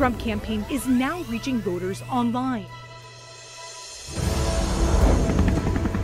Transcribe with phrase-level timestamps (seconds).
[0.00, 2.64] Trump campaign is now reaching voters online.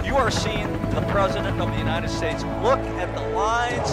[0.04, 3.88] You are seeing the President of the United States look at the lines.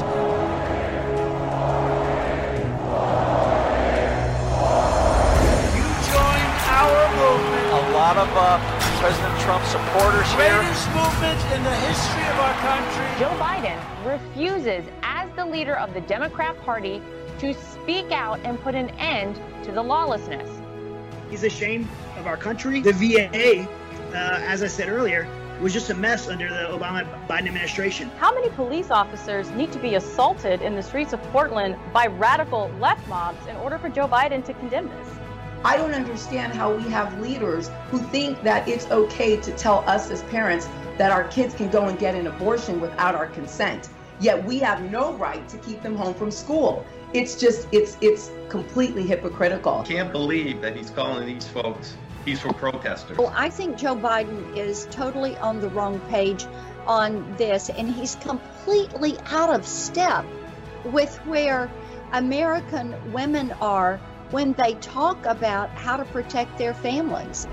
[5.71, 7.63] You join our movement.
[7.71, 8.59] A lot of uh,
[8.99, 10.51] President Trump supporters here.
[10.51, 13.07] Greatest movement in the history of our country.
[13.19, 17.01] Joe Biden refuses, as the leader of the Democrat Party,
[17.39, 20.49] to speak out and put an end to the lawlessness.
[21.29, 21.87] He's ashamed
[22.17, 22.81] of our country.
[22.81, 23.67] The VA,
[24.13, 25.27] uh, as I said earlier,
[25.61, 28.09] was just a mess under the Obama Biden administration.
[28.19, 32.69] How many police officers need to be assaulted in the streets of Portland by radical
[32.79, 35.07] left mobs in order for Joe Biden to condemn this?
[35.65, 40.11] I don't understand how we have leaders who think that it's okay to tell us
[40.11, 43.89] as parents that our kids can go and get an abortion without our consent.
[44.19, 46.85] Yet we have no right to keep them home from school.
[47.13, 49.83] It's just it's it's completely hypocritical.
[49.83, 53.17] Can't believe that he's calling these folks peaceful protesters.
[53.17, 56.45] Well, I think Joe Biden is totally on the wrong page
[56.87, 60.25] on this, and he's completely out of step
[60.85, 61.69] with where
[62.11, 63.97] American women are
[64.31, 67.47] when they talk about how to protect their families.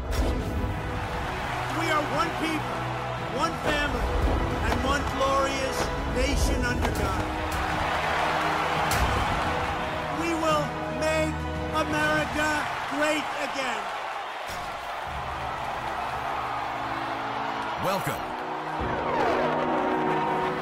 [1.79, 2.77] We are one people,
[3.39, 4.01] one family,
[4.71, 7.25] and one glorious nation under God.
[10.21, 10.67] We will
[10.99, 11.35] make
[11.75, 13.83] America great again.
[17.85, 18.23] Welcome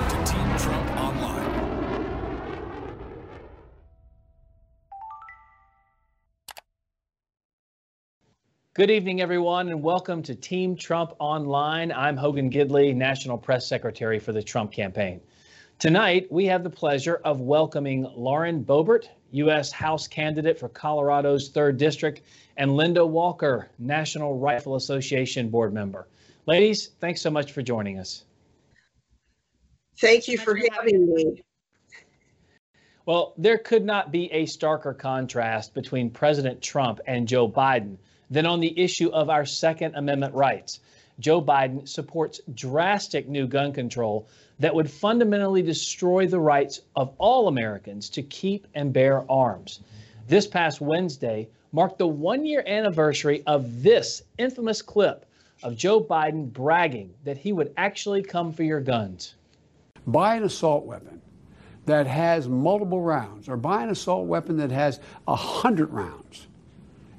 [0.08, 1.38] to Team Trump Online.
[8.74, 11.90] Good evening, everyone, and welcome to Team Trump Online.
[11.90, 15.20] I'm Hogan Gidley, National Press Secretary for the Trump campaign.
[15.78, 19.70] Tonight, we have the pleasure of welcoming Lauren Boebert, U.S.
[19.70, 22.22] House candidate for Colorado's 3rd District,
[22.56, 26.08] and Linda Walker, National Rifle Association board member.
[26.46, 28.24] Ladies, thanks so much for joining us.
[30.00, 31.44] Thank you for having me.
[33.06, 37.98] Well, there could not be a starker contrast between President Trump and Joe Biden
[38.30, 40.80] than on the issue of our Second Amendment rights.
[41.20, 47.48] Joe Biden supports drastic new gun control that would fundamentally destroy the rights of all
[47.48, 49.80] Americans to keep and bear arms.
[50.27, 55.27] This past Wednesday marked the one year anniversary of this infamous clip
[55.62, 59.35] of Joe Biden bragging that he would actually come for your guns.
[60.06, 61.20] Buy an assault weapon
[61.86, 66.46] that has multiple rounds, or buy an assault weapon that has a hundred rounds.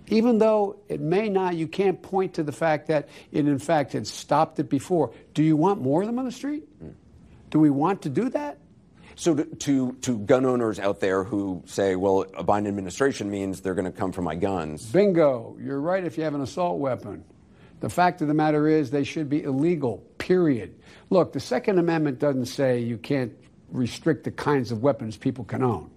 [0.09, 3.93] Even though it may not, you can't point to the fact that it in fact
[3.93, 5.13] had stopped it before.
[5.33, 6.67] Do you want more of them on the street?
[6.83, 6.93] Mm.
[7.49, 8.57] Do we want to do that?
[9.15, 13.61] So to, to, to gun owners out there who say, well, a Biden administration means
[13.61, 14.85] they're going to come for my guns.
[14.91, 15.57] Bingo.
[15.59, 17.25] You're right if you have an assault weapon.
[17.81, 20.75] The fact of the matter is they should be illegal, period.
[21.09, 23.33] Look, the Second Amendment doesn't say you can't
[23.71, 25.91] restrict the kinds of weapons people can own.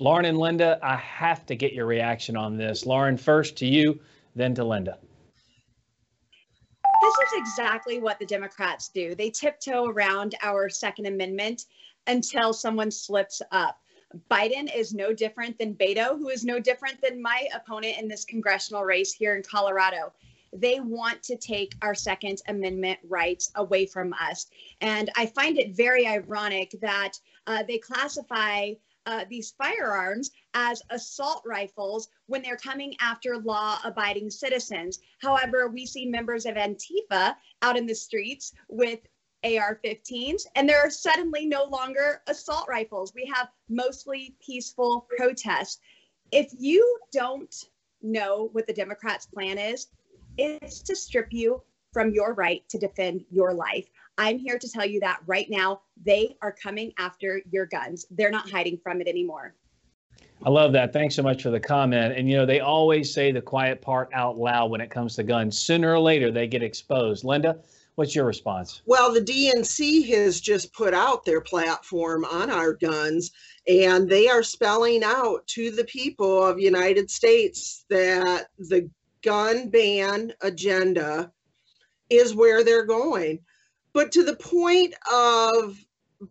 [0.00, 2.84] Lauren and Linda, I have to get your reaction on this.
[2.84, 4.00] Lauren, first to you,
[4.34, 4.98] then to Linda.
[7.02, 9.14] This is exactly what the Democrats do.
[9.14, 11.66] They tiptoe around our Second Amendment
[12.06, 13.78] until someone slips up.
[14.30, 18.24] Biden is no different than Beto, who is no different than my opponent in this
[18.24, 20.12] congressional race here in Colorado.
[20.52, 24.46] They want to take our Second Amendment rights away from us.
[24.80, 27.12] And I find it very ironic that
[27.46, 28.72] uh, they classify
[29.06, 34.98] uh, these firearms as assault rifles when they're coming after law abiding citizens.
[35.20, 39.00] However, we see members of Antifa out in the streets with
[39.44, 43.12] AR 15s, and there are suddenly no longer assault rifles.
[43.14, 45.80] We have mostly peaceful protests.
[46.32, 47.54] If you don't
[48.02, 49.88] know what the Democrats' plan is,
[50.38, 53.88] it's to strip you from your right to defend your life.
[54.16, 58.06] I'm here to tell you that right now, they are coming after your guns.
[58.10, 59.54] They're not hiding from it anymore.
[60.44, 60.92] I love that.
[60.92, 62.16] Thanks so much for the comment.
[62.16, 65.22] And you know, they always say the quiet part out loud when it comes to
[65.22, 65.58] guns.
[65.58, 67.24] Sooner or later, they get exposed.
[67.24, 67.58] Linda,
[67.94, 68.82] what's your response?
[68.86, 73.32] Well, the DNC has just put out their platform on our guns,
[73.66, 78.88] and they are spelling out to the people of United States that the
[79.22, 81.32] gun ban agenda
[82.10, 83.38] is where they're going.
[83.94, 85.78] But to the point of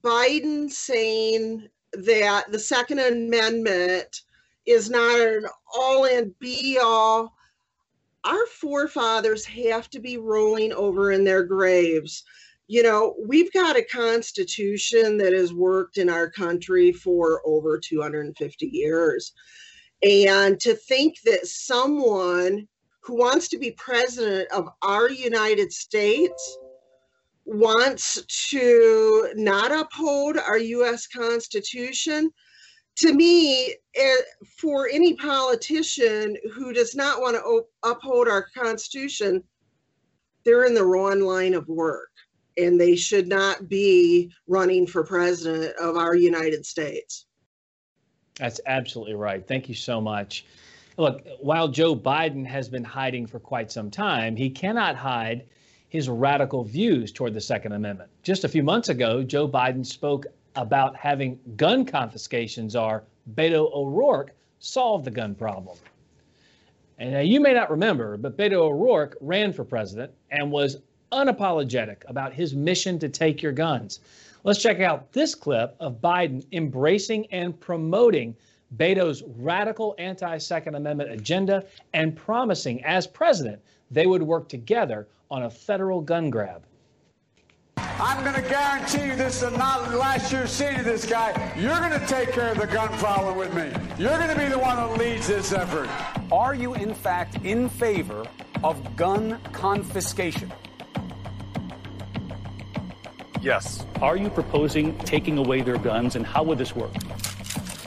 [0.04, 4.22] Biden saying that the Second Amendment
[4.66, 7.34] is not an all in be all,
[8.26, 12.24] our forefathers have to be rolling over in their graves.
[12.68, 18.66] You know, we've got a constitution that has worked in our country for over 250
[18.66, 19.34] years.
[20.02, 22.68] And to think that someone
[23.02, 26.58] who wants to be president of our United States
[27.46, 32.32] wants to not uphold our US Constitution,
[32.98, 34.16] to me, eh,
[34.58, 39.44] for any politician who does not want to uphold our Constitution,
[40.44, 42.10] they're in the wrong line of work
[42.58, 47.26] and they should not be running for president of our United States.
[48.36, 49.46] That's absolutely right.
[49.48, 50.46] Thank you so much.
[50.98, 55.46] Look, while Joe Biden has been hiding for quite some time, he cannot hide
[55.94, 58.10] his radical views toward the Second Amendment.
[58.24, 60.26] Just a few months ago, Joe Biden spoke
[60.56, 63.04] about having gun confiscations are
[63.36, 65.78] Beto O'Rourke solve the gun problem.
[66.98, 70.78] And you may not remember, but Beto O'Rourke ran for president and was
[71.12, 74.00] unapologetic about his mission to take your guns.
[74.44, 78.36] Let's check out this clip of Biden embracing and promoting
[78.78, 83.62] Beto's radical anti Second Amendment agenda and promising, as president,
[83.92, 86.64] they would work together on a federal gun grab.
[87.78, 91.32] I'm going to guarantee you this is not the last year seeing this guy.
[91.58, 93.72] You're going to take care of the gun problem with me.
[93.98, 95.90] You're going to be the one that leads this effort.
[96.32, 98.26] Are you, in fact, in favor
[98.64, 100.52] of gun confiscation?
[103.42, 103.86] Yes.
[104.02, 106.92] Are you proposing taking away their guns, and how would this work?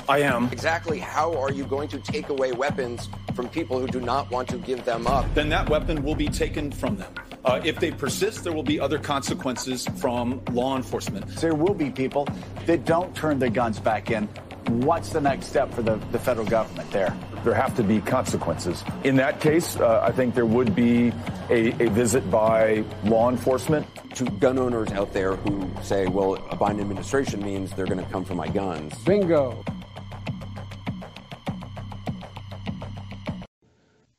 [0.09, 0.49] I am.
[0.53, 4.49] Exactly how are you going to take away weapons from people who do not want
[4.51, 5.27] to give them up?
[5.35, 7.13] Then that weapon will be taken from them.
[7.45, 11.27] Uh, if they persist, there will be other consequences from law enforcement.
[11.37, 12.27] There will be people
[12.67, 14.29] that don't turn their guns back in.
[14.69, 17.17] What's the next step for the, the federal government there?
[17.45, 18.83] There have to be consequences.
[19.05, 21.13] In that case, uh, I think there would be
[21.51, 23.87] a, a visit by law enforcement.
[24.17, 28.11] To gun owners out there who say, well, a Biden administration means they're going to
[28.11, 28.97] come for my guns.
[29.05, 29.63] Bingo.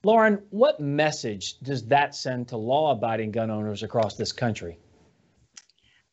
[0.07, 4.79] Lauren, what message does that send to law abiding gun owners across this country?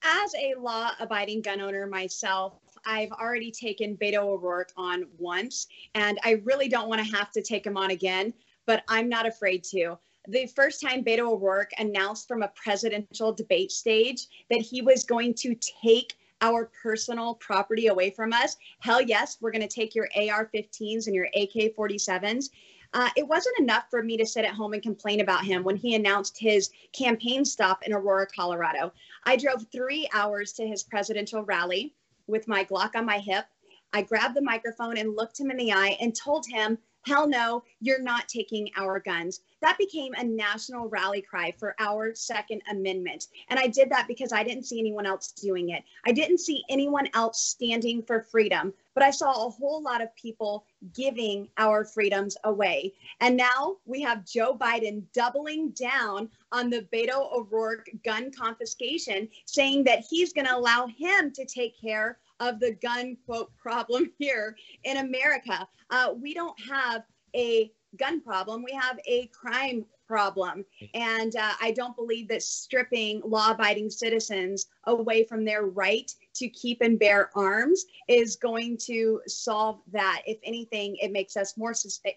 [0.02, 2.54] As a law abiding gun owner myself,
[2.84, 7.40] I've already taken Beto O'Rourke on once, and I really don't want to have to
[7.40, 8.34] take him on again,
[8.66, 9.96] but I'm not afraid to.
[10.26, 15.34] The first time Beto O'Rourke announced from a presidential debate stage that he was going
[15.34, 15.54] to
[15.84, 20.50] take our personal property away from us, hell yes, we're going to take your AR
[20.52, 22.46] 15s and your AK 47s.
[22.94, 25.74] Uh, it wasn't enough for me to sit at home and complain about him when
[25.74, 28.92] he announced his campaign stop in Aurora, Colorado.
[29.24, 31.92] I drove three hours to his presidential rally
[32.28, 33.46] with my Glock on my hip.
[33.92, 37.64] I grabbed the microphone and looked him in the eye and told him hell no,
[37.80, 39.40] you're not taking our guns.
[39.64, 43.28] That became a national rally cry for our Second Amendment.
[43.48, 45.82] And I did that because I didn't see anyone else doing it.
[46.04, 50.14] I didn't see anyone else standing for freedom, but I saw a whole lot of
[50.16, 52.92] people giving our freedoms away.
[53.20, 59.84] And now we have Joe Biden doubling down on the Beto O'Rourke gun confiscation, saying
[59.84, 64.58] that he's going to allow him to take care of the gun quote problem here
[64.82, 65.66] in America.
[65.88, 67.02] Uh, we don't have
[67.34, 70.64] a gun problem, we have a crime problem.
[70.94, 76.48] And uh, I don't believe that stripping law abiding citizens away from their right to
[76.48, 80.22] keep and bear arms is going to solve that.
[80.26, 81.74] If anything, it makes us more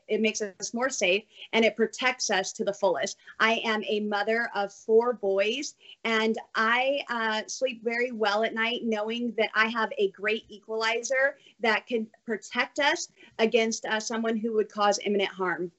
[0.08, 3.18] it makes us more safe and it protects us to the fullest.
[3.40, 8.82] I am a mother of four boys, and I uh, sleep very well at night
[8.84, 14.54] knowing that I have a great equalizer that can protect us against uh, someone who
[14.54, 15.72] would cause imminent harm.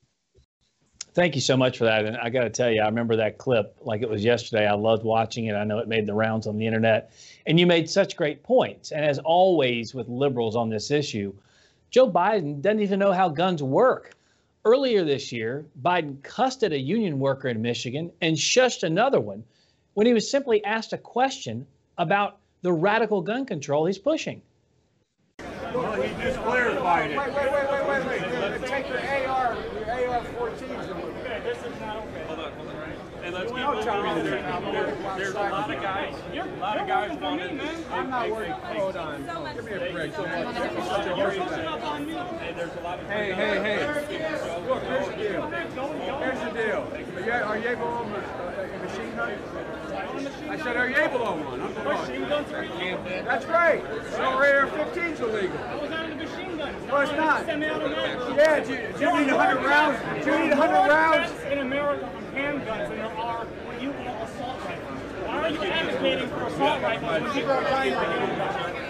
[1.18, 2.04] Thank you so much for that.
[2.04, 4.68] And I got to tell you, I remember that clip like it was yesterday.
[4.68, 5.54] I loved watching it.
[5.54, 7.12] I know it made the rounds on the internet.
[7.44, 8.92] And you made such great points.
[8.92, 11.34] And as always with liberals on this issue,
[11.90, 14.14] Joe Biden doesn't even know how guns work.
[14.64, 19.42] Earlier this year, Biden cussed at a union worker in Michigan and shushed another one
[19.94, 21.66] when he was simply asked a question
[21.98, 24.40] about the radical gun control he's pushing.
[25.74, 27.18] Well, he just clarified it.
[27.18, 28.68] Wait, wait, wait.
[28.68, 30.88] Take your AR, your AR-14s
[33.76, 35.18] and let's.
[35.18, 36.14] There's, a lot of guys.
[36.32, 37.92] A lot of guys want to.
[37.92, 38.50] I'm not worried.
[38.50, 39.24] Hold on.
[39.54, 40.14] Give me a break.
[43.08, 43.78] Hey, hey, hey.
[44.68, 45.50] Look, here's the deal.
[46.18, 46.82] Here's the deal.
[47.18, 49.32] Are you, are you able to own a machine gun?
[50.48, 51.60] I said, are you able to own one?
[51.60, 53.82] I'm the Machine guns That's right.
[54.12, 55.58] So AR-15's illegal.
[55.58, 56.86] I was on the machine gun.
[56.86, 57.46] No, it's not.
[57.46, 60.24] Yeah, do you, do you need 100 rounds?
[60.24, 61.32] Do you need 100 rounds?
[61.50, 64.98] In America from handguns than there are what you call assault rifles.
[65.26, 68.88] Why are you advocating for assault rifles when people are dying like handguns?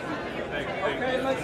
[0.96, 1.42] Okay, let's...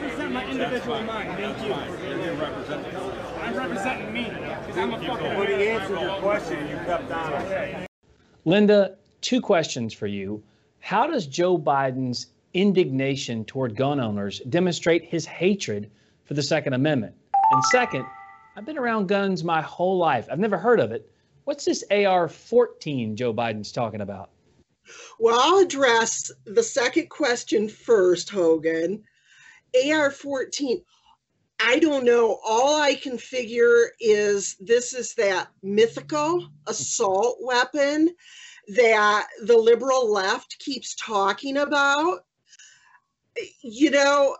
[0.00, 1.36] represent my individual mind.
[1.36, 1.72] Thank you.
[1.74, 4.24] I'm representing me.
[4.24, 7.86] Because I'm a fucking When he answered your question, you kept on.
[8.44, 10.42] Linda, two questions for you.
[10.80, 15.90] How does Joe Biden's indignation toward gun owners demonstrate his hatred
[16.24, 17.14] for the Second Amendment?
[17.50, 18.06] And second,
[18.56, 20.28] I've been around guns my whole life.
[20.30, 21.10] I've never heard of it.
[21.44, 24.30] What's this AR 14 Joe Biden's talking about?
[25.18, 29.02] Well, I'll address the second question first, Hogan.
[29.90, 30.82] AR 14,
[31.60, 32.38] I don't know.
[32.44, 38.10] All I can figure is this is that mythical assault weapon
[38.68, 42.24] that the liberal left keeps talking about.
[43.62, 44.36] You know,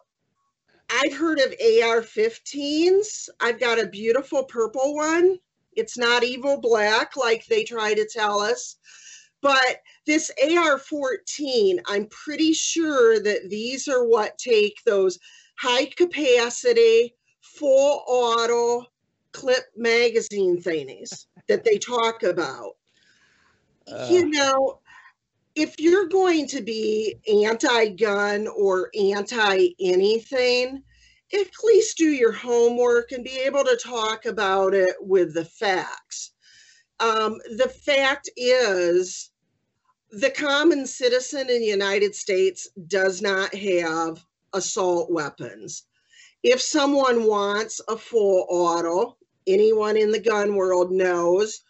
[0.91, 3.29] I've heard of AR 15s.
[3.41, 5.39] I've got a beautiful purple one.
[5.75, 8.77] It's not evil black like they try to tell us.
[9.41, 15.19] But this AR 14, I'm pretty sure that these are what take those
[15.59, 18.87] high capacity, full auto
[19.33, 22.77] clip magazine thingies that they talk about.
[23.91, 24.09] Uh.
[24.11, 24.80] you know,
[25.55, 30.83] if you're going to be anti gun or anti anything,
[31.33, 36.33] at least do your homework and be able to talk about it with the facts.
[36.99, 39.31] Um, the fact is,
[40.11, 45.85] the common citizen in the United States does not have assault weapons.
[46.43, 49.17] If someone wants a full auto,
[49.47, 51.61] anyone in the gun world knows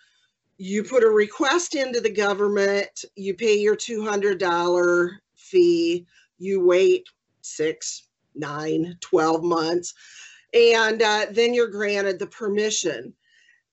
[0.62, 6.06] you put a request into the government, you pay your $200 fee,
[6.38, 7.06] you wait
[7.40, 9.94] six, nine, 12 months,
[10.52, 13.14] and uh, then you're granted the permission.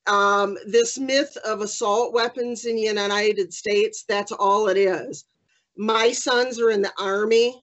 [0.08, 5.26] Um, this myth of assault weapons in the United States, that's all it is.
[5.76, 7.62] My sons are in the Army.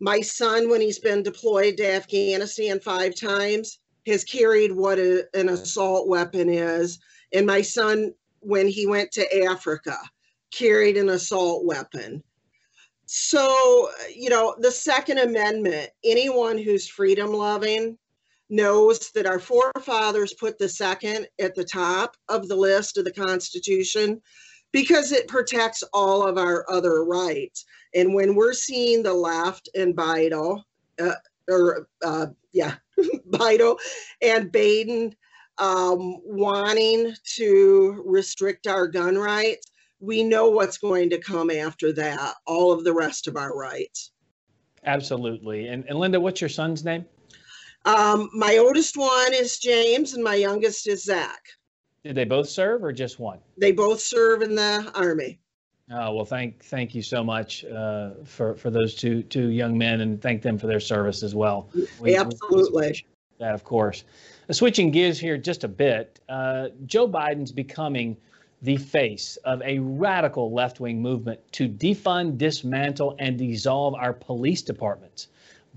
[0.00, 5.48] My son, when he's been deployed to Afghanistan five times, has carried what a, an
[5.48, 6.98] assault weapon is.
[7.32, 9.96] And my son, when he went to Africa,
[10.50, 12.22] carried an assault weapon.
[13.06, 17.96] So, you know, the Second Amendment, anyone who's freedom loving
[18.50, 23.12] knows that our forefathers put the second at the top of the list of the
[23.12, 24.20] Constitution
[24.72, 27.64] because it protects all of our other rights.
[27.94, 30.62] And when we're seeing the left and Biden,
[31.00, 31.14] uh,
[31.48, 32.74] or uh, yeah,
[33.30, 33.76] Biden
[34.22, 35.14] and Baden
[35.58, 42.34] um, wanting to restrict our gun rights, we know what's going to come after that,
[42.46, 44.12] all of the rest of our rights.
[44.84, 45.68] Absolutely.
[45.68, 47.04] And, and Linda, what's your son's name?
[47.84, 51.40] Um, my oldest one is James, and my youngest is Zach.
[52.04, 53.38] Did they both serve or just one?
[53.56, 55.40] They both serve in the Army.
[55.90, 60.02] Oh, well, thank thank you so much uh, for for those two two young men,
[60.02, 61.70] and thank them for their service as well.
[61.74, 62.86] We- we Absolutely.
[62.86, 64.04] appreciate that, of course.
[64.50, 68.16] Switching gears here just a bit, uh, Joe Biden's becoming
[68.62, 74.62] the face of a radical left wing movement to defund, dismantle, and dissolve our police
[74.62, 75.28] departments.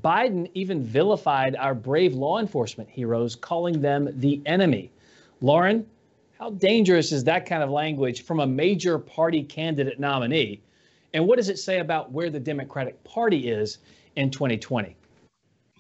[0.02, 4.90] Biden even vilified our brave law enforcement heroes, calling them the enemy.
[5.42, 5.86] Lauren,
[6.40, 10.62] how dangerous is that kind of language from a major party candidate nominee?
[11.14, 13.80] And what does it say about where the Democratic Party is
[14.16, 14.96] in 2020?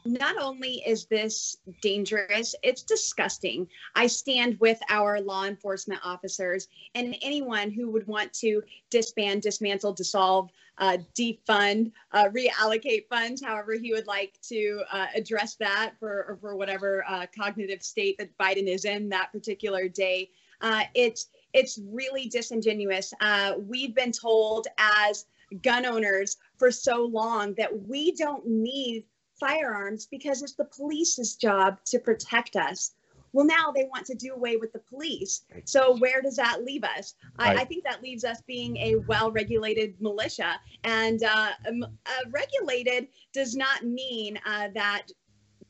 [0.06, 3.68] Not only is this dangerous, it's disgusting.
[3.96, 9.94] I stand with our law enforcement officers and anyone who would want to disband, dismantle,
[9.94, 16.26] dissolve, uh, defund, uh, reallocate funds, however he would like to uh, address that for,
[16.30, 20.30] or for whatever uh, cognitive state that Biden is in that particular day.
[20.62, 23.14] Uh, it's it's really disingenuous.
[23.20, 25.26] Uh, we've been told as
[25.62, 29.04] gun owners for so long that we don't need
[29.42, 32.94] firearms because it's the police's job to protect us.
[33.34, 35.46] Well, now they want to do away with the police.
[35.66, 37.16] So where does that leave us?
[37.40, 43.08] I, I think that leaves us being a well-regulated militia, and uh, um, uh, regulated
[43.34, 45.08] does not mean uh, that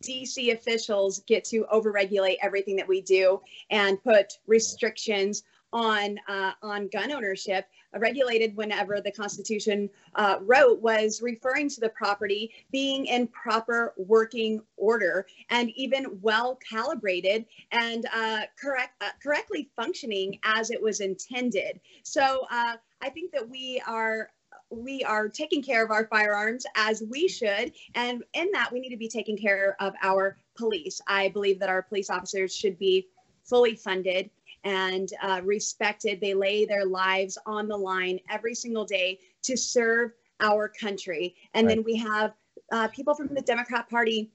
[0.02, 6.88] DC officials get to overregulate everything that we do and put restrictions on uh, on
[6.88, 7.66] gun ownership.
[7.98, 14.62] Regulated whenever the Constitution uh, wrote was referring to the property being in proper working
[14.78, 21.80] order and even well calibrated and uh, correct uh, correctly functioning as it was intended.
[22.04, 24.30] So uh, I think that we are
[24.70, 27.74] we are taking care of our firearms as we should.
[27.94, 31.02] And in that, we need to be taking care of our police.
[31.08, 33.08] I believe that our police officers should be
[33.44, 34.30] fully funded
[34.64, 36.20] and uh, respected.
[36.20, 41.36] They lay their lives on the line every single day to serve our country.
[41.54, 42.34] And then we have
[42.72, 44.32] uh, people from the Democrat Party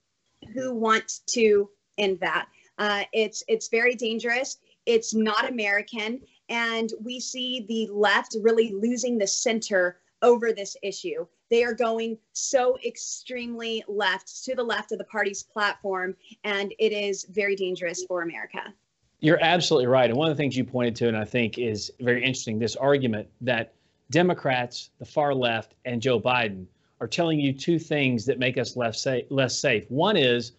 [0.54, 1.68] who want to
[1.98, 2.48] end that.
[2.78, 4.58] Uh, it's it's very dangerous.
[4.84, 11.26] It's not American, and we see the left really losing the center over this issue.
[11.50, 16.92] They are going so extremely left to the left of the party's platform, and it
[16.92, 18.74] is very dangerous for America.
[19.20, 20.10] You're absolutely right.
[20.10, 22.76] And one of the things you pointed to, and I think is very interesting, this
[22.76, 23.72] argument that
[24.10, 26.66] Democrats, the far left, and Joe Biden
[27.00, 29.24] are telling you two things that make us less safe.
[29.30, 29.90] Less safe.
[29.90, 30.52] One is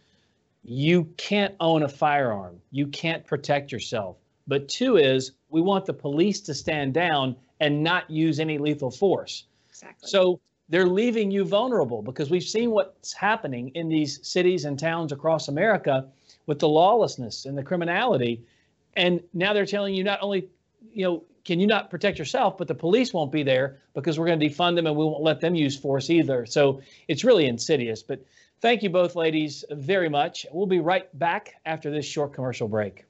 [0.63, 4.17] you can't own a firearm, you can't protect yourself.
[4.47, 8.91] But two is we want the police to stand down and not use any lethal
[8.91, 9.45] force.
[9.69, 10.09] Exactly.
[10.09, 15.11] So they're leaving you vulnerable because we've seen what's happening in these cities and towns
[15.11, 16.05] across America
[16.47, 18.43] with the lawlessness and the criminality.
[18.95, 20.49] And now they're telling you not only,
[20.91, 24.25] you know, can you not protect yourself, but the police won't be there because we're
[24.25, 26.45] going to defund them and we won't let them use force either.
[26.45, 28.03] So it's really insidious.
[28.03, 28.25] But
[28.59, 30.45] thank you both ladies very much.
[30.51, 33.06] We'll be right back after this short commercial break.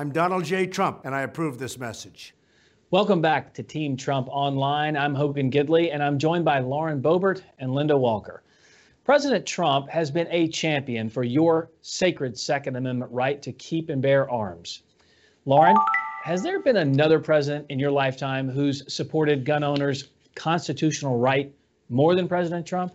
[0.00, 0.66] I'm Donald J.
[0.66, 2.34] Trump, and I approve this message.
[2.90, 4.96] Welcome back to Team Trump Online.
[4.96, 8.42] I'm Hogan Gidley, and I'm joined by Lauren Boebert and Linda Walker.
[9.04, 14.00] President Trump has been a champion for your sacred Second Amendment right to keep and
[14.00, 14.84] bear arms.
[15.44, 15.76] Lauren,
[16.24, 21.52] has there been another president in your lifetime who's supported gun owners' constitutional right
[21.90, 22.94] more than President Trump?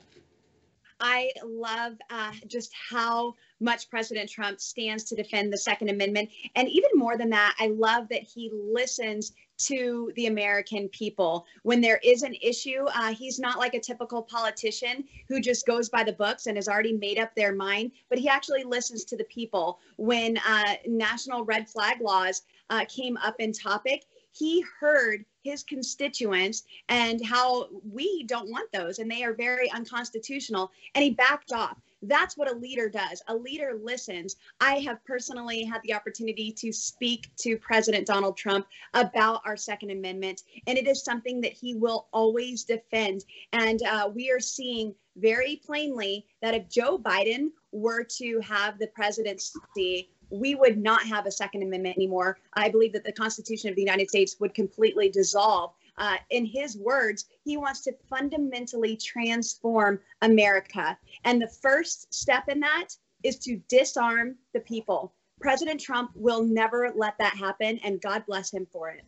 [0.99, 6.29] I love uh, just how much President Trump stands to defend the Second Amendment.
[6.55, 11.45] And even more than that, I love that he listens to the American people.
[11.63, 15.89] When there is an issue, uh, he's not like a typical politician who just goes
[15.89, 19.17] by the books and has already made up their mind, but he actually listens to
[19.17, 19.79] the people.
[19.97, 26.63] When uh, national red flag laws uh, came up in topic, he heard his constituents
[26.89, 31.77] and how we don't want those and they are very unconstitutional and he backed off
[32.07, 36.71] that's what a leader does a leader listens i have personally had the opportunity to
[36.71, 41.75] speak to president donald trump about our second amendment and it is something that he
[41.75, 48.03] will always defend and uh, we are seeing very plainly that if joe biden were
[48.03, 52.37] to have the presidency we would not have a Second Amendment anymore.
[52.53, 55.73] I believe that the Constitution of the United States would completely dissolve.
[55.97, 60.97] Uh, in his words, he wants to fundamentally transform America.
[61.23, 62.89] And the first step in that
[63.23, 65.13] is to disarm the people.
[65.39, 69.03] President Trump will never let that happen, and God bless him for it.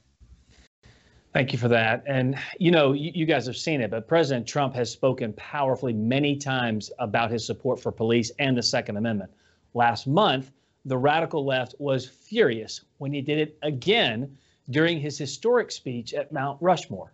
[1.34, 2.04] Thank you for that.
[2.08, 5.94] And you know, you, you, guys have seen it, but President Trump has spoken powerfully
[5.94, 9.30] many times about his support for police and the Second Amendment.
[9.74, 10.52] Last month,
[10.86, 14.38] the radical left was furious when he did it again
[14.70, 17.12] during his historic speech at Mount Rushmore.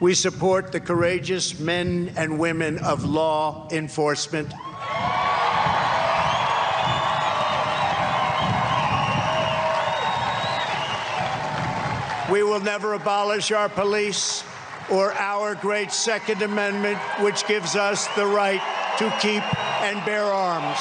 [0.00, 4.52] We support the courageous men and women of law enforcement.
[12.30, 14.44] We will never abolish our police
[14.90, 18.60] or our great Second Amendment, which gives us the right
[18.98, 19.42] to keep
[19.82, 20.78] and bear arms.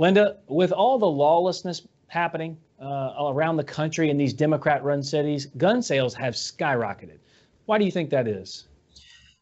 [0.00, 5.44] Linda, with all the lawlessness happening uh, around the country in these Democrat run cities,
[5.58, 7.18] gun sales have skyrocketed.
[7.66, 8.66] Why do you think that is?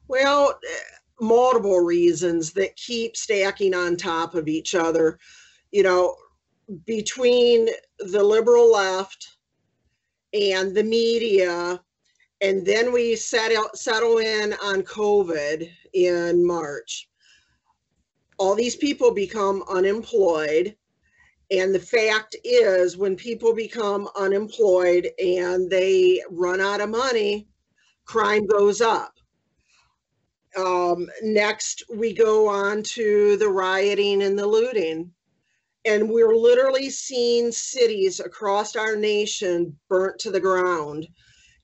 [0.08, 0.58] Well,
[1.20, 5.20] multiple reasons that keep stacking on top of each other.
[5.70, 6.16] You know,
[6.84, 7.68] between
[8.00, 9.36] the liberal left
[10.32, 11.80] and the media,
[12.40, 17.07] and then we settle, settle in on COVID in March
[18.38, 20.76] all these people become unemployed.
[21.50, 27.48] And the fact is, when people become unemployed and they run out of money,
[28.04, 29.12] crime goes up.
[30.56, 35.10] Um, next, we go on to the rioting and the looting.
[35.84, 41.08] And we're literally seeing cities across our nation burnt to the ground.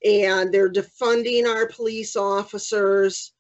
[0.05, 3.33] And they're defunding our police officers.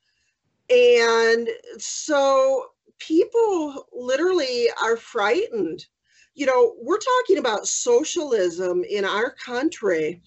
[0.70, 2.66] And so
[2.98, 5.87] people literally are frightened.
[6.35, 10.20] You know, we're talking about socialism in our country.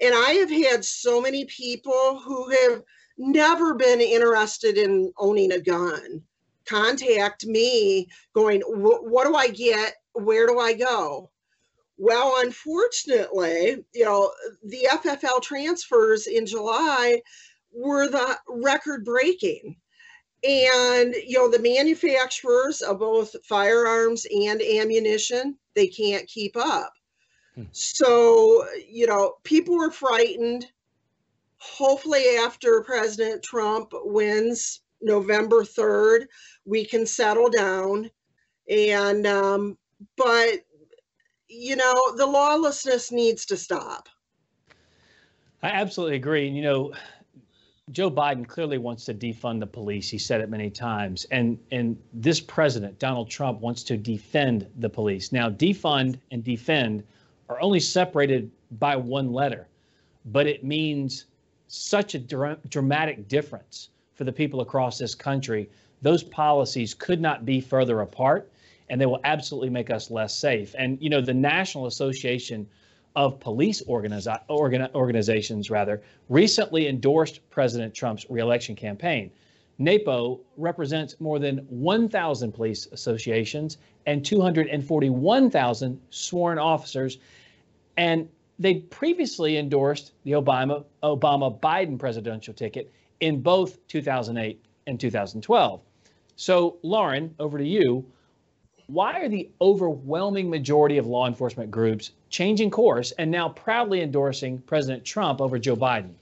[0.00, 2.82] And I have had so many people who have
[3.18, 6.22] never been interested in owning a gun
[6.66, 9.94] contact me going, What do I get?
[10.14, 11.30] Where do I go?
[11.98, 14.32] Well, unfortunately, you know,
[14.64, 17.22] the FFL transfers in July
[17.72, 19.76] were the record breaking.
[20.44, 26.92] And, you know, the manufacturers of both firearms and ammunition, they can't keep up.
[27.54, 27.64] Hmm.
[27.70, 30.66] So, you know, people were frightened.
[31.58, 36.26] Hopefully, after President Trump wins November 3rd,
[36.64, 38.10] we can settle down.
[38.68, 39.78] And, um,
[40.16, 40.60] but,
[41.48, 44.08] you know, the lawlessness needs to stop.
[45.62, 46.48] I absolutely agree.
[46.48, 46.92] And, you know,
[47.90, 50.08] Joe Biden clearly wants to defund the police.
[50.08, 51.26] He said it many times.
[51.32, 55.32] And and this president, Donald Trump, wants to defend the police.
[55.32, 57.02] Now, defund and defend
[57.48, 59.66] are only separated by one letter,
[60.26, 61.24] but it means
[61.66, 65.68] such a dra- dramatic difference for the people across this country.
[66.02, 68.48] Those policies could not be further apart,
[68.90, 70.72] and they will absolutely make us less safe.
[70.78, 72.68] And you know, the National Association
[73.14, 79.30] of police organ- organizations rather recently endorsed President Trump's reelection campaign.
[79.78, 87.18] NAPO represents more than 1,000 police associations and 241,000 sworn officers,
[87.96, 95.80] and they previously endorsed the Obama Obama Biden presidential ticket in both 2008 and 2012.
[96.36, 98.04] So, Lauren, over to you.
[98.92, 104.58] Why are the overwhelming majority of law enforcement groups changing course and now proudly endorsing
[104.58, 106.12] President Trump over Joe Biden?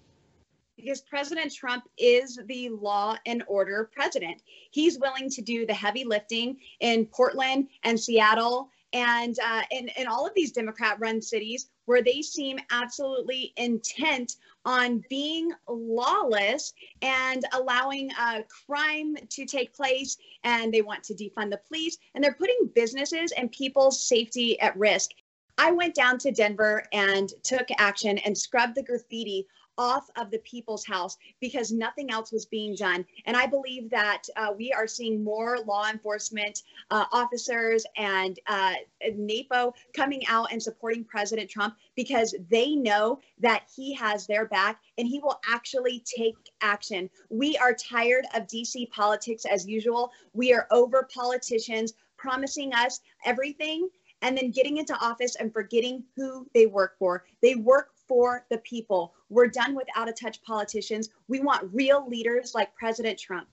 [0.76, 4.42] Because President Trump is the law and order president.
[4.70, 10.06] He's willing to do the heavy lifting in Portland and Seattle and uh, in, in
[10.06, 16.72] all of these Democrat run cities where they seem absolutely intent on being lawless
[17.02, 20.18] and allowing uh, crime to take place.
[20.44, 24.76] And they want to defund the police and they're putting businesses and people's safety at
[24.76, 25.10] risk.
[25.58, 29.46] I went down to Denver and took action and scrubbed the graffiti
[29.80, 33.02] off of the people's house because nothing else was being done.
[33.24, 38.74] And I believe that uh, we are seeing more law enforcement uh, officers and uh,
[39.02, 44.80] NAPO coming out and supporting President Trump because they know that he has their back
[44.98, 47.08] and he will actually take action.
[47.30, 50.12] We are tired of DC politics as usual.
[50.34, 53.88] We are over politicians promising us everything
[54.20, 57.24] and then getting into office and forgetting who they work for.
[57.40, 59.14] They work for the people.
[59.28, 61.10] We're done with out of touch politicians.
[61.28, 63.46] We want real leaders like President Trump.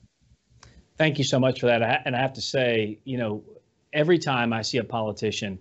[0.97, 2.01] Thank you so much for that.
[2.05, 3.43] And I have to say, you know,
[3.93, 5.59] every time I see a politician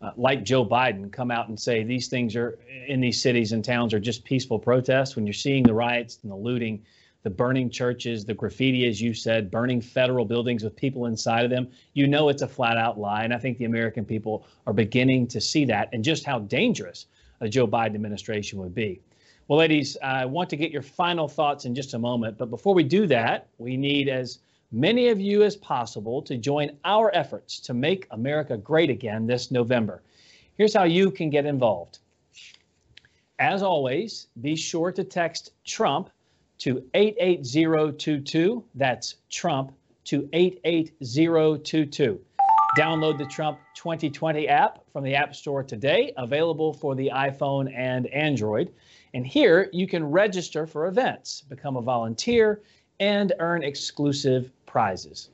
[0.00, 3.64] uh, like Joe Biden come out and say these things are in these cities and
[3.64, 6.82] towns are just peaceful protests, when you're seeing the riots and the looting,
[7.22, 11.50] the burning churches, the graffiti, as you said, burning federal buildings with people inside of
[11.52, 13.22] them, you know it's a flat out lie.
[13.22, 17.06] And I think the American people are beginning to see that and just how dangerous
[17.42, 19.00] a Joe Biden administration would be.
[19.48, 22.38] Well, ladies, I want to get your final thoughts in just a moment.
[22.38, 24.38] But before we do that, we need as
[24.70, 29.50] many of you as possible to join our efforts to make America great again this
[29.50, 30.02] November.
[30.56, 31.98] Here's how you can get involved.
[33.40, 36.10] As always, be sure to text Trump
[36.58, 38.64] to 88022.
[38.76, 39.72] That's Trump
[40.04, 42.20] to 88022.
[42.76, 48.06] Download the Trump 2020 app from the App Store today, available for the iPhone and
[48.06, 48.72] Android.
[49.12, 52.62] And here you can register for events, become a volunteer,
[52.98, 55.28] and earn exclusive prizes.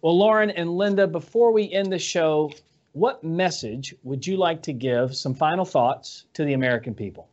[0.00, 2.50] Well, Lauren and Linda, before we end the show,
[2.92, 7.28] what message would you like to give, some final thoughts to the American people?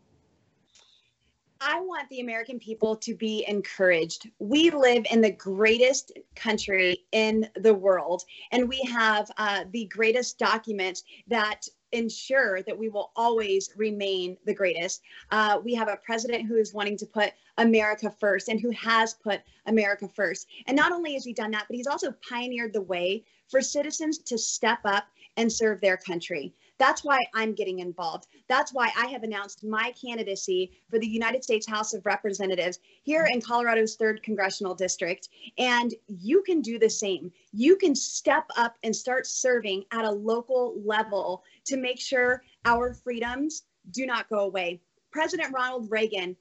[1.62, 4.30] I want the American people to be encouraged.
[4.40, 10.38] We live in the greatest country in the world, and we have uh, the greatest
[10.38, 15.02] documents that ensure that we will always remain the greatest.
[15.32, 19.14] Uh, we have a president who is wanting to put America first and who has
[19.14, 20.48] put America first.
[20.68, 24.18] And not only has he done that, but he's also pioneered the way for citizens
[24.20, 25.06] to step up
[25.38, 26.54] and serve their country.
[26.80, 28.28] That's why I'm getting involved.
[28.48, 33.28] That's why I have announced my candidacy for the United States House of Representatives here
[33.32, 35.30] in Colorado's 3rd Congressional District.
[35.58, 37.32] And you can do the same.
[37.52, 42.94] You can step up and start serving at a local level to make sure our
[42.94, 44.82] freedoms do not go away.
[45.12, 46.36] President Ronald Reagan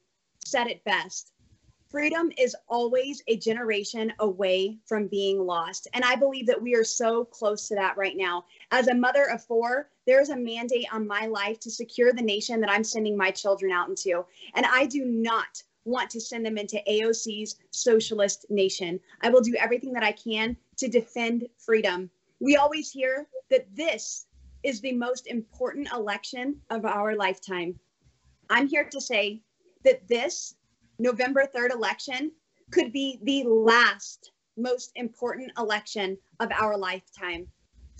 [0.44, 1.32] said it best
[1.96, 5.88] freedom is always a generation away from being lost.
[5.94, 8.44] And I believe that we are so close to that right now.
[8.70, 12.20] As a mother of four, there is a mandate on my life to secure the
[12.20, 14.26] nation that I'm sending my children out into.
[14.54, 19.00] And I do not want to send them into AOC's socialist nation.
[19.22, 22.10] I will do everything that I can to defend freedom.
[22.40, 24.26] We always hear that this
[24.62, 27.80] is the most important election of our lifetime.
[28.50, 29.40] I'm here to say
[29.82, 30.56] that this
[30.98, 32.32] November 3rd election
[32.70, 37.46] could be the last most important election of our lifetime.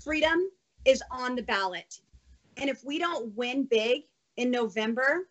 [0.03, 0.49] Freedom
[0.85, 2.01] is on the ballot.
[2.57, 4.03] And if we don't win big
[4.37, 5.29] in November,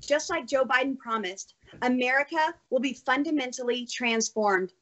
[0.00, 4.72] just like Joe Biden promised, America will be fundamentally transformed.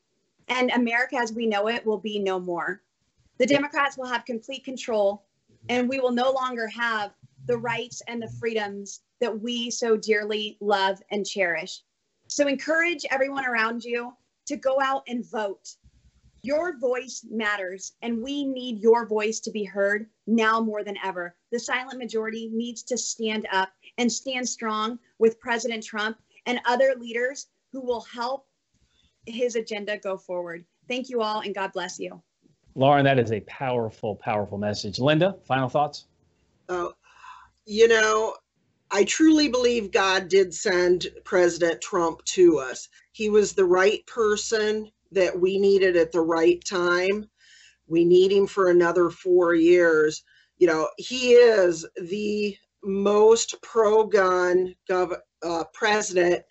[0.48, 2.83] And America as we know it will be no more.
[3.38, 5.25] The Democrats will have complete control,
[5.68, 7.12] and we will no longer have
[7.46, 11.83] the rights and the freedoms that we so dearly love and cherish.
[12.33, 14.14] So encourage everyone around you
[14.47, 15.68] to go out and vote.
[16.42, 21.37] Your voice matters, and we need your voice to be heard now more than ever.
[21.51, 23.68] The silent majority needs to stand up
[23.99, 26.16] and stand strong with President Trump
[26.47, 28.47] and other leaders who will help
[29.27, 30.64] his agenda go forward.
[30.88, 32.23] Thank you all, and God bless you.
[32.75, 34.99] Lauren, that is a powerful, powerful message.
[34.99, 36.07] Linda, final thoughts?
[36.71, 36.95] Oh,
[37.66, 38.37] you know,
[38.94, 42.88] I truly believe God did send President Trump to us.
[43.12, 47.31] He was the right person that we needed at the right time.
[47.87, 50.22] We need him for another four years.
[50.59, 56.42] You know, he is the most pro gun gov- uh, president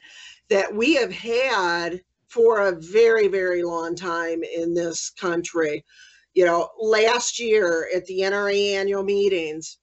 [0.50, 5.86] that we have had for a very, very long time in this country.
[6.34, 9.78] You know, last year at the NRA annual meetings,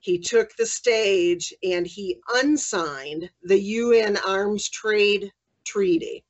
[0.00, 5.30] he took the stage and he unsigned the UN Arms Trade
[5.64, 6.24] Treaty.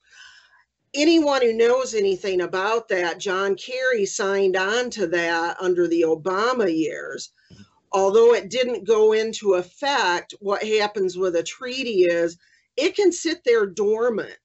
[0.92, 6.76] Anyone who knows anything about that, John Kerry signed on to that under the Obama
[6.76, 7.30] years.
[7.92, 12.36] Although it didn't go into effect, what happens with a treaty is
[12.76, 14.36] it can sit there dormant.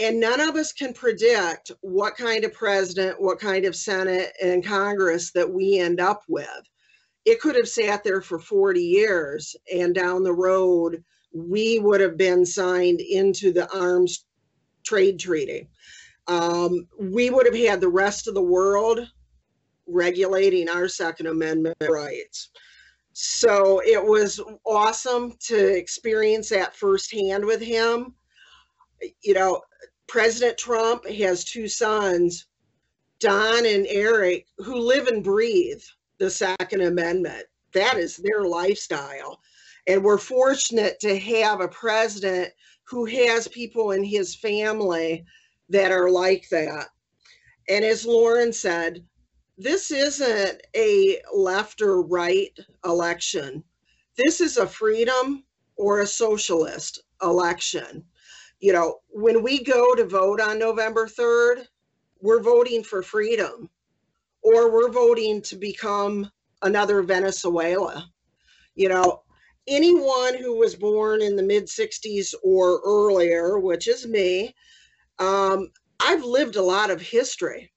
[0.00, 4.66] And none of us can predict what kind of president, what kind of Senate and
[4.66, 6.68] Congress that we end up with
[7.24, 12.16] it could have sat there for 40 years and down the road we would have
[12.16, 14.24] been signed into the arms
[14.84, 15.68] trade treaty.
[16.28, 19.10] Um, we would have had the rest of the world
[19.86, 22.50] regulating our second amendment rights.
[23.12, 28.14] So it was awesome to experience that firsthand with him.
[29.22, 29.62] You know
[30.06, 32.46] president trump has two sons
[33.20, 35.82] don and eric who live and breathe
[36.18, 37.44] the Second Amendment.
[37.72, 39.40] That is their lifestyle.
[39.86, 42.52] And we're fortunate to have a president
[42.84, 45.24] who has people in his family
[45.68, 46.88] that are like that.
[47.68, 49.04] And as Lauren said,
[49.56, 53.64] this isn't a left or right election.
[54.16, 55.44] This is a freedom
[55.76, 58.04] or a socialist election.
[58.60, 61.66] You know, when we go to vote on November 3rd,
[62.20, 63.68] we're voting for freedom
[64.44, 66.30] or we're voting to become
[66.62, 68.08] another Venezuela.
[68.76, 69.22] You know,
[69.66, 74.54] anyone who was born in the mid 60s or earlier, which is me,
[75.18, 77.72] um, I've lived a lot of history.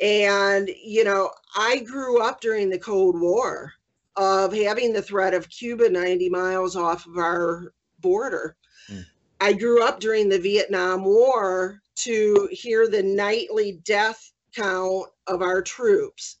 [0.00, 3.72] And, you know, I grew up during the Cold War
[4.16, 8.56] of having the threat of Cuba 90 miles off of our border.
[8.90, 9.04] Mm.
[9.40, 15.62] I grew up during the Vietnam War to hear the nightly death count of our
[15.62, 16.36] troops.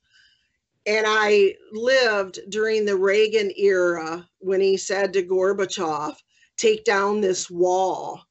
[0.86, 6.14] And I lived during the Reagan era when he said to Gorbachev,
[6.56, 8.22] take down this wall.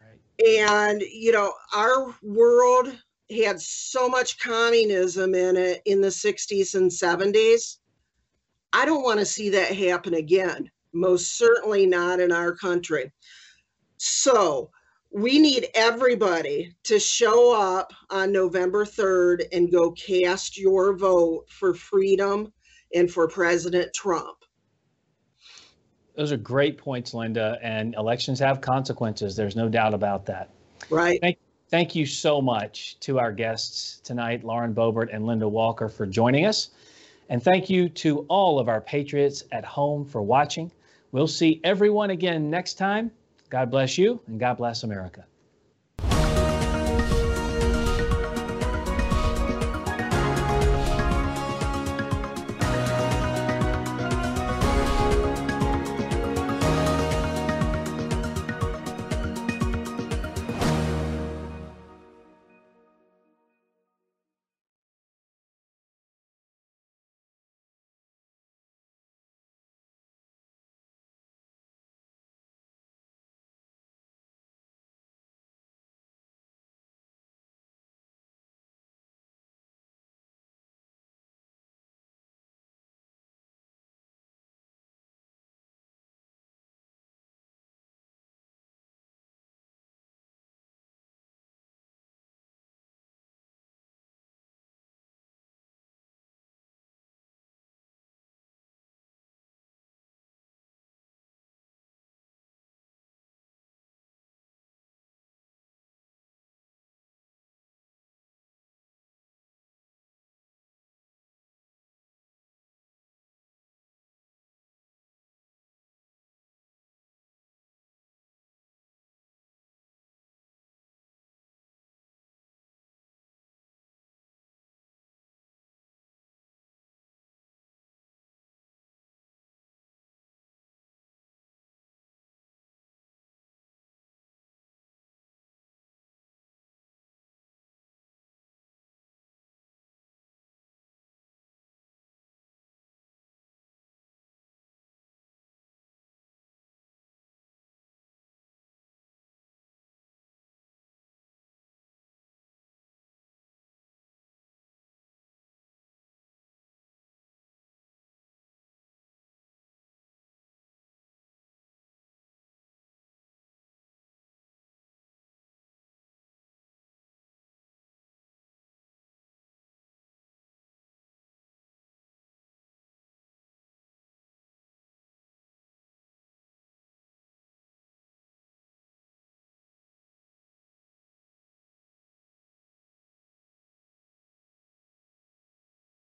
[0.00, 0.58] Right.
[0.60, 2.96] And, you know, our world
[3.30, 7.76] had so much communism in it in the 60s and 70s.
[8.72, 10.70] I don't want to see that happen again.
[10.94, 13.12] Most certainly not in our country.
[13.98, 14.70] So,
[15.10, 21.74] we need everybody to show up on November 3rd and go cast your vote for
[21.74, 22.52] freedom
[22.94, 24.44] and for President Trump.
[26.14, 27.58] Those are great points, Linda.
[27.62, 29.36] And elections have consequences.
[29.36, 30.50] There's no doubt about that.
[30.90, 31.20] Right.
[31.20, 36.06] Thank, thank you so much to our guests tonight, Lauren Boebert and Linda Walker, for
[36.06, 36.70] joining us.
[37.30, 40.72] And thank you to all of our patriots at home for watching.
[41.12, 43.10] We'll see everyone again next time.
[43.50, 45.24] God bless you and God bless America.